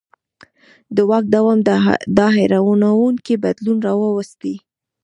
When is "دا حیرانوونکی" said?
2.17-3.35